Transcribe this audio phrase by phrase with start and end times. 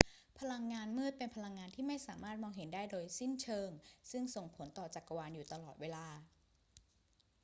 [0.39, 3.69] พลังงานมืด เป็นพลังที่ไม่สามารถมองเห็นได้โดยสิ้นเชิง
[4.11, 6.05] ซึ่งส่งผลต่อจักรวาลอยู่ตลอดเวลา